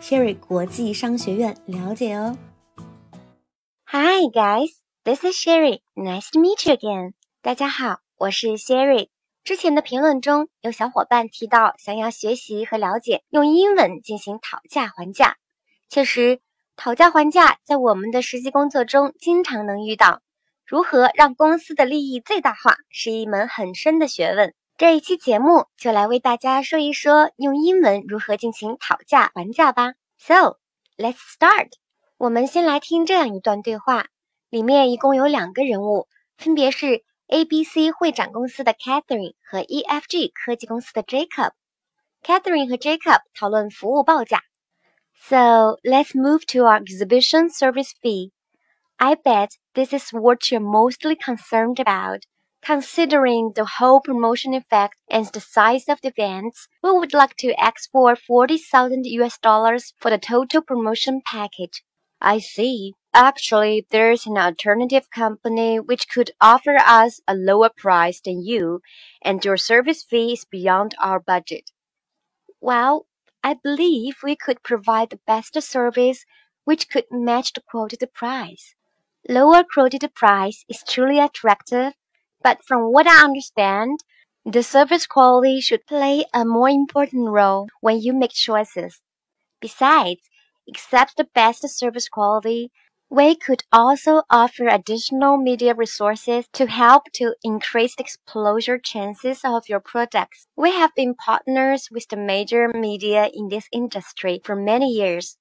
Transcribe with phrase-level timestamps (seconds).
[0.00, 2.38] Sherry 国际商学院了解哦。
[3.86, 4.70] Hi guys,
[5.02, 5.80] this is Sherry.
[5.94, 7.14] Nice to meet you again.
[7.42, 9.08] 大家好，我是 Sherry。
[9.42, 15.36] 之前的评论中有小伙伴提到想要学习和了解用英文进行讨价还价。
[15.88, 16.40] 确实，
[16.76, 20.20] 讨价还价在我们的实际工作中经常能遇到。
[20.64, 24.54] 如何让公司的利益最大化是一门很深的学问。
[24.78, 29.94] 这一期节目就来为大家说一说用英文如何进行讨价还价吧。
[30.18, 30.58] So
[30.96, 31.72] let's start。
[32.16, 34.06] 我们先来听这样一段对话，
[34.50, 41.50] 里面一共有两个人物，分别是 ABC 会展公司的 Catherine 和 EFG 科技公司的 Jacob。
[42.22, 44.44] Catherine 和 Jacob 讨论服务报价。
[45.20, 48.30] So let's move to our exhibition service fee.
[48.94, 52.20] I bet this is what you're mostly concerned about.
[52.62, 57.54] Considering the whole promotion effect and the size of the events, we would like to
[57.54, 61.84] ask for 40,000 US dollars for the total promotion package.
[62.20, 62.94] I see.
[63.14, 68.80] Actually, there's an alternative company which could offer us a lower price than you,
[69.22, 71.70] and your service fee is beyond our budget.
[72.60, 73.06] Well,
[73.42, 76.24] I believe we could provide the best service
[76.64, 78.74] which could match the quoted price.
[79.28, 81.94] Lower quoted price is truly attractive
[82.48, 84.00] but from what I understand,
[84.42, 89.02] the service quality should play a more important role when you make choices.
[89.60, 90.22] Besides,
[90.66, 92.72] except the best service quality,
[93.10, 99.68] we could also offer additional media resources to help to increase the exposure chances of
[99.68, 100.46] your products.
[100.56, 105.36] We have been partners with the major media in this industry for many years.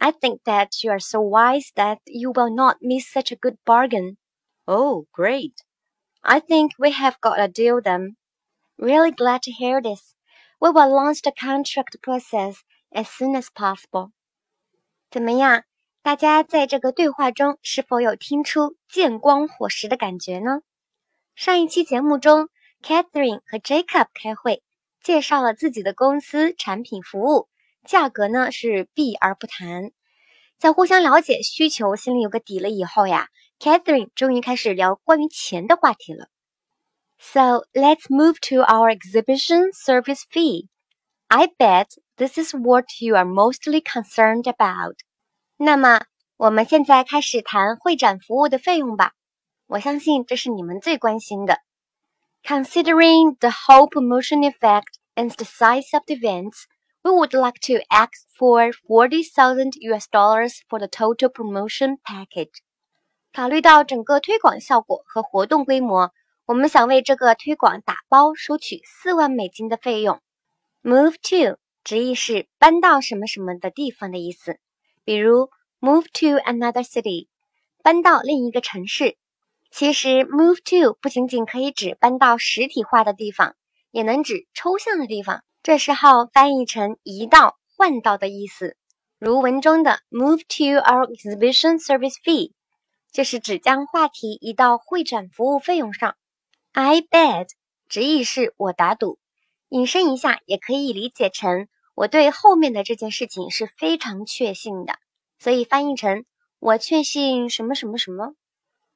[0.00, 3.58] I think that you are so wise that you will not miss such a good
[3.64, 4.18] bargain.
[4.68, 5.62] Oh, great.
[6.22, 8.16] I think we have got a deal then.
[8.76, 10.14] Really glad to hear this.
[10.58, 12.56] We will launch the contract process
[12.92, 14.10] as soon as possible.
[15.10, 15.64] 怎么样？
[16.02, 20.60] 大家在这个对话中是否有听出见光火石的感觉呢？
[21.34, 22.48] 上一期节目中
[22.82, 24.62] ，Catherine 和 Jacob 开会，
[25.02, 27.48] 介绍了自己的公司产品服务，
[27.84, 29.90] 价格呢是避而不谈。
[30.58, 33.28] 在互相了解需求、心里有个底了以后呀。
[33.59, 36.27] Catherine 终于开始聊关于钱的话题了。
[37.17, 40.67] So let's move to our exhibition service fee.
[41.27, 44.95] I bet this is what you are mostly concerned about.
[45.57, 46.01] 那么，
[46.37, 49.13] 我们现在开始谈会展服务的费用吧。
[49.67, 51.59] 我相信这是你们最关心的。
[52.43, 56.65] Considering the whole promotion effect and the size of the events,
[57.01, 62.61] we would like to ask for 40,000 US dollars for the total promotion package.
[63.32, 66.12] 考虑到整个推广效果和活动规模，
[66.46, 70.20] 我们想为这个推广打包收取四万美金的费用。
[70.82, 74.58] Move to 直译是搬到什么什么的地方的意思，
[75.04, 75.48] 比如
[75.80, 77.28] move to another city，
[77.84, 79.16] 搬到另一个城市。
[79.70, 83.54] 其实 move to 不仅仅可以指搬到实体化的地方，
[83.92, 85.44] 也能指抽象的地方。
[85.62, 88.76] 这时候翻译成移到、换到的意思，
[89.20, 92.50] 如文中的 move to our exhibition service fee。
[93.12, 96.16] 就是指将话题移到会展服务费用上。
[96.72, 97.48] I bet
[97.88, 99.18] 直译是我打赌，
[99.68, 104.94] 引申一下也可以理解成我对后面的这件事情是非常确信的，
[105.38, 106.24] 所以翻译成
[106.60, 108.34] 我确信什么什么什么，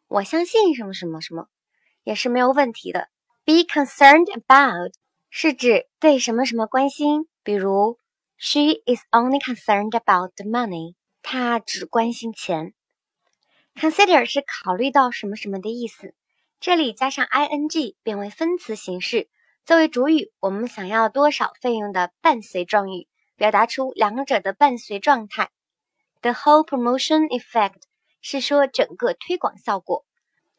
[0.07, 1.49] 我相信什么什么什么，
[2.05, 3.09] 也是没有问题的。
[3.45, 4.93] Be concerned about
[5.29, 7.99] 是指对什么什么关心，比如
[8.37, 12.75] She is only concerned about the money，她只关心钱。
[13.75, 16.15] Consider 是考虑到什么什么的意思，
[16.61, 19.29] 这里加上 ing 变为分词形式。
[19.67, 25.51] 作为主语，我们想要多少费用的伴随状语，表达出两者的伴随状态。
[26.21, 27.83] The whole promotion effect
[28.23, 30.05] 是说整个推广效果。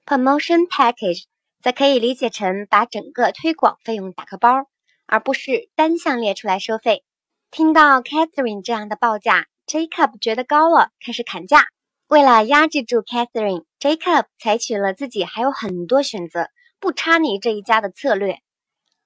[0.05, 1.23] Promotion package
[1.61, 4.67] 则可以理解成把整个推广费用打个包，
[5.05, 7.03] 而不是单项列出来收费。
[7.49, 11.67] 听到 Catherine 这样的报价，Jacob 觉得高了，开始砍价。
[12.07, 16.49] 为了压制住 Catherine，Jacob 采取了自己还有很多选择，
[16.79, 18.41] 不插你这一家的策略。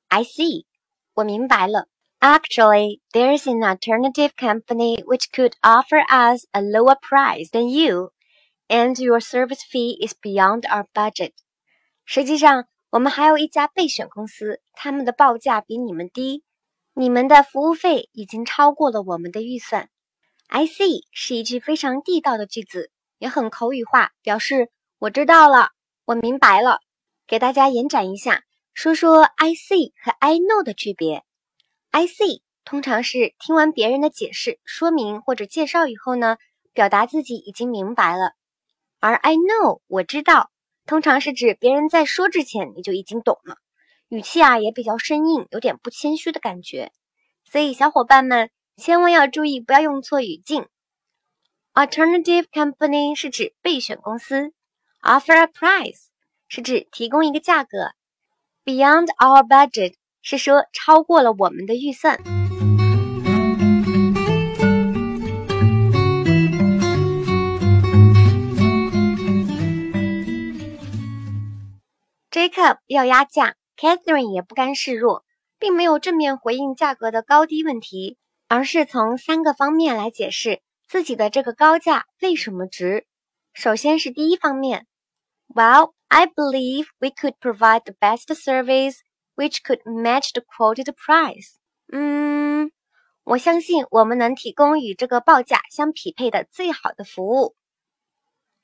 [0.10, 0.66] I see，
[1.14, 1.88] 我明白了。
[2.20, 8.12] Actually, there's an alternative company which could offer us a lower price than you,
[8.68, 11.32] and your service fee is beyond our budget.
[12.04, 16.44] 实际上，我们还有一家备选公司，他们的报价比你们低，
[16.94, 19.90] 你们的服务费已经超过了我们的预算。
[20.52, 25.70] I see 是一句非常地道的句子，也很口语化，表示我知道了，
[26.06, 26.80] 我明白了。
[27.28, 28.44] 给大家延展一下，
[28.74, 31.24] 说说 I see 和 I know 的区别。
[31.92, 36.38] I see 通常是听完别人的解释、说明或者介绍以后呢，
[36.74, 38.32] 表达自己已经明白了；
[39.00, 40.50] 而 I know 我知道，
[40.88, 43.58] 通常是指别人在说之前你就已经懂了，
[44.08, 46.92] 语气啊也比较生硬，有点不谦虚的感觉。
[47.46, 48.50] 所以小伙伴们
[48.80, 50.66] 千万要注意，不要用错语境。
[51.74, 54.54] Alternative company 是指备选公司
[55.02, 56.06] ，offer a price
[56.48, 57.92] 是指提供一个价格
[58.64, 59.96] ，beyond our budget。
[60.22, 62.20] 是说超过了我们的预算。
[72.30, 75.24] Jacob 要压价，Catherine 也不甘示弱，
[75.58, 78.18] 并没有正面回应价格的高低问题，
[78.50, 80.60] 而是从三个方面来解释
[80.90, 83.06] 自己的这个高价为什么值。
[83.54, 84.86] 首先是第一方面
[85.48, 88.98] ，Well, I believe we could provide the best service.
[89.40, 91.56] which could match the quoted price。
[91.94, 92.72] 嗯，
[93.24, 97.56] 我相信我们能提供与这个报价相匹配的最好的服务。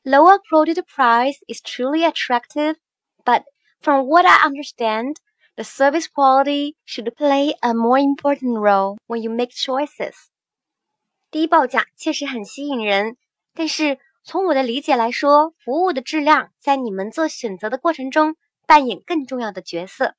[0.04, 2.76] Lower quoted price is truly attractive,
[3.24, 3.44] but
[3.80, 5.16] from what I understand,
[5.56, 10.15] the service quality should play a more important role when you make choices.
[11.31, 13.17] 低报价确实很吸引人，
[13.55, 18.37] 但是从我的理解来说，服务的质量在你们做选择的过程中
[18.67, 20.15] 扮演更重要的角色。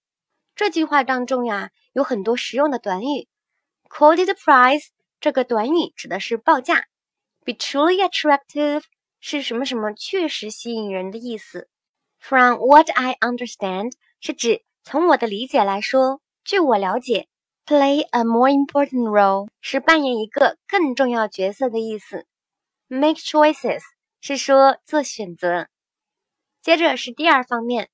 [0.56, 3.28] 这句话当中呀，有很多实用的短语。
[3.90, 4.88] Quoted price
[5.20, 6.86] 这个短语指的是报价。
[7.44, 8.84] Be truly attractive
[9.20, 11.68] 是什么什么确实吸引人的意思。
[12.20, 17.28] From what I understand 是指 从我的理解来说，据我了解，
[17.66, 22.26] play a more important role 是扮演一个更重要角色的意思。
[22.88, 23.82] Make choices
[24.20, 25.68] 是说做选择。
[26.62, 27.90] 接着是第二方面，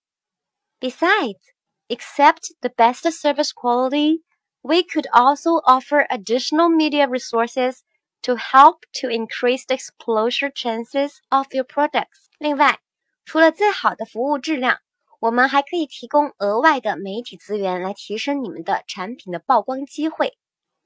[0.80, 4.22] besides。Except the best service quality,
[4.62, 7.78] we could also offer additional media resources
[8.24, 12.28] to help to increase the exposure chances of your products.
[12.40, 12.80] 另外，
[13.24, 14.81] 除了最好的服务质量，
[15.23, 20.37] 我们还可以提供额外的媒体资源来提升你们的产品的曝光机会。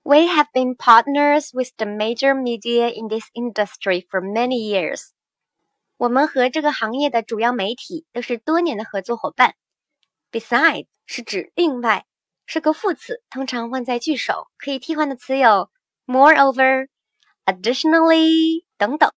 [0.03, 5.13] We have been partners with the major media in this industry for many years.
[5.97, 9.55] 我们和这个行业的主要媒体都是多年的合作伙伴。
[10.31, 12.05] Besides 是指另外，
[12.45, 15.71] 是个副词，通常放在句首，可以替换的词有
[16.05, 16.89] moreover、
[17.47, 19.11] additionally 等等。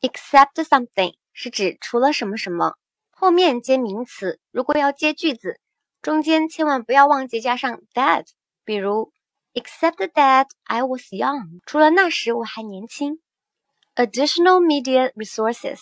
[0.00, 2.76] Except something 是指除了什么什么，
[3.22, 4.40] 后面接名词。
[4.50, 5.60] 如果要接句子，
[6.02, 8.24] 中间千万不要忘记加上 that。
[8.64, 9.12] 比如
[9.54, 13.20] ，Except that I was young，除了那时我还年轻。
[13.94, 15.78] Additional media resources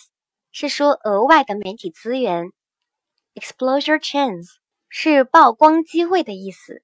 [0.51, 2.51] 是说额外的媒体资源。
[3.33, 4.45] Exposure chance。
[4.87, 6.83] 是曝光机会的意思。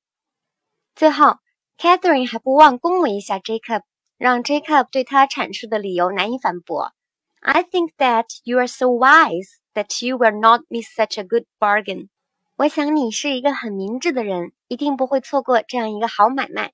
[0.96, 1.36] 最后
[1.78, 3.84] ，Catherine 还不忘恭维一下 Jacob，
[4.18, 6.94] 让 Jacob 对他阐述的理由难以反驳。
[7.42, 12.10] I think that you are so wise that you will not miss such a good bargain。
[12.56, 16.74] 我想你是一个很明智的人，一定不会错过这样一个好买卖。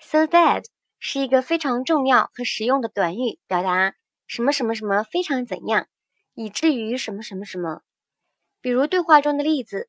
[0.00, 0.64] So that
[0.98, 3.94] 是一个非常重要和实用的短语，表达
[4.26, 5.86] 什么什么什么非常怎样，
[6.34, 7.82] 以至于什么什么什么。
[8.60, 9.88] 比如对话中的例子。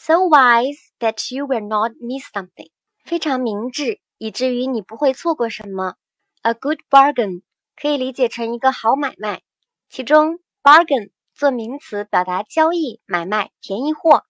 [0.00, 2.70] So wise that you will not miss something，
[3.04, 5.96] 非常明智，以至于你不会错过什么。
[6.42, 7.42] A good bargain
[7.74, 9.42] 可以理解成一个好买卖，
[9.90, 14.24] 其中 bargain 做名词表达交易、买卖、便宜货，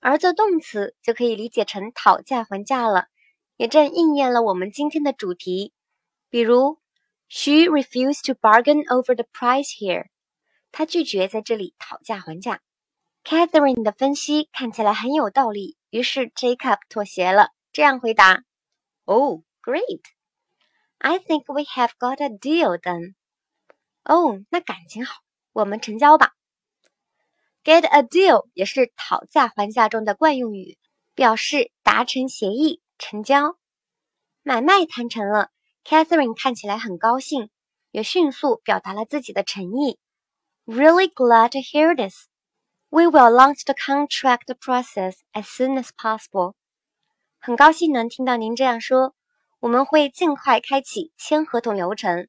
[0.00, 3.06] 而做动词就可以理解成讨价还价了，
[3.56, 5.72] 也正应验了我们今天的主题。
[6.28, 6.80] 比如
[7.28, 10.08] ，She refused to bargain over the price here，
[10.72, 12.60] 她拒绝在这里讨价还价。
[13.22, 18.42] Catherine 的分析看起来很有道理，于是 Jacob 妥协了，这样回答
[19.04, 20.00] ：“Oh, great!
[20.98, 23.14] I think we have got a deal then.”
[24.02, 25.20] 哦，那感情好，
[25.52, 26.34] 我们成交吧。
[27.62, 30.78] Get a deal 也是讨价还价中的惯用语，
[31.14, 33.58] 表示达成协议、成交。
[34.42, 35.50] 买卖谈成了
[35.84, 37.50] ，Catherine 看起来很高兴，
[37.90, 39.98] 也迅速表达了自己的诚意。
[40.64, 42.28] Really glad to hear this.
[42.88, 46.54] We will launch the contract process as soon as possible.
[47.38, 49.14] 很高兴能听到您这样说，
[49.60, 52.26] 我们会尽快开启签合同流程。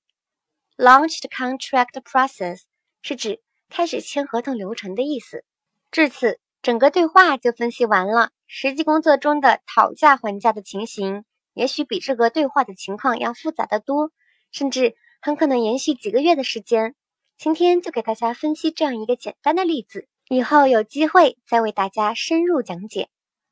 [0.75, 2.63] Launch the contract process
[3.01, 5.43] 是指开始签合同流程的意思。
[5.89, 8.29] 至此，整个对话就分析完了。
[8.45, 11.23] 实际工作中的讨价还价的情形，
[11.53, 14.11] 也许比这个对话的情况要复杂的多，
[14.51, 16.93] 甚至很可能延续几个月的时间。
[17.37, 23.09] 今天就给大家分析这样一个简单的例子，以后有机会再为大家深入讲解。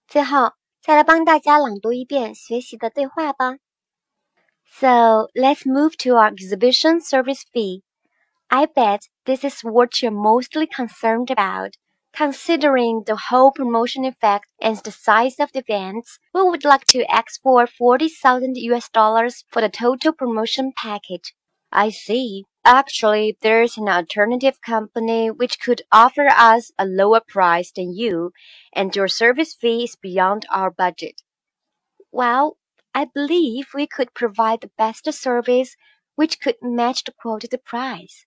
[0.08, 3.58] 最后，再来帮大家朗读一遍学习的对话吧。
[4.72, 7.82] So let's move to our exhibition service fee.
[8.48, 11.76] I bet this is what you're mostly concerned about.
[12.14, 17.06] Considering the whole promotion effect and the size of the events, we would like to
[17.06, 21.36] ask for 40,000 US dollars for the total promotion package.
[21.72, 22.46] I see.
[22.66, 28.32] Actually, there's an alternative company which could offer us a lower price than you,
[28.74, 31.22] and your service fee is beyond our budget.
[32.12, 32.58] Well,
[32.96, 35.76] I believe we could provide the best service
[36.16, 38.26] which could match the quoted price.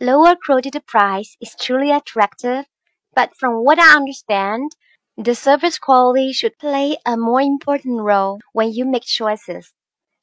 [0.00, 2.66] Lower quoted price is truly attractive
[3.14, 4.72] but from what I understand,
[5.16, 9.72] the service quality should play a more important role when you make choices.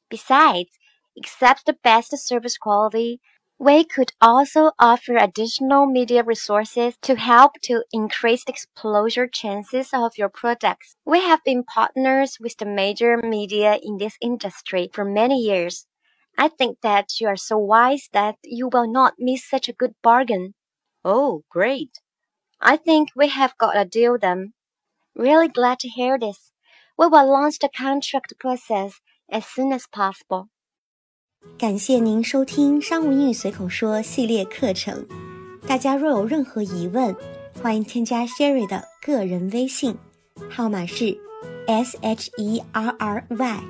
[0.09, 0.71] Besides,
[1.15, 3.21] except the best service quality,
[3.59, 10.29] we could also offer additional media resources to help to increase exposure chances of your
[10.29, 10.95] products.
[11.05, 15.87] We have been partners with the major media in this industry for many years.
[16.36, 19.94] I think that you are so wise that you will not miss such a good
[20.02, 20.54] bargain.
[21.04, 22.00] Oh, great.
[22.58, 24.52] I think we have got a deal then.
[25.14, 26.52] Really glad to hear this.
[26.96, 30.48] We will launch the contract process as soon as possible.
[31.58, 35.06] 感谢您收听《商务英语随口说》系列课程。
[35.66, 37.16] 大家若有任何疑问，
[37.60, 39.98] 欢迎添加 Sherry 的个人微信，
[40.48, 41.18] 号码是
[41.66, 43.60] S H E R R Y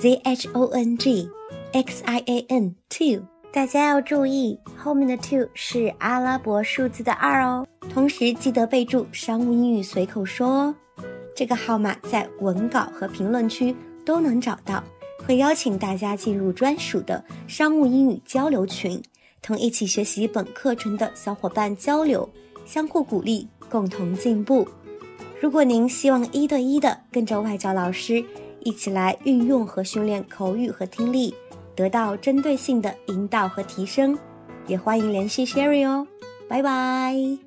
[0.00, 1.28] Z H O N G
[1.75, 3.21] X I A N two。
[3.51, 7.67] 大家要注意，后面的 two 是阿拉伯数字的二哦。
[7.89, 10.75] 同时记得备注“商务英语随口说”哦。
[11.35, 14.81] 这个号码在文稿和评论区都能找到，
[15.27, 19.03] 会邀请大家进入专属的商务英语交流群，
[19.41, 22.29] 同一起学习本课程的小伙伴交流，
[22.65, 24.65] 相互鼓励，共同进步。
[25.41, 28.23] 如果您希望一对一的跟着外教老师
[28.61, 31.35] 一起来运用和训练口语和听力。
[31.75, 34.17] 得到针对性的引导和提升，
[34.67, 36.07] 也欢迎联系 Sherry 哦，
[36.47, 37.44] 拜拜。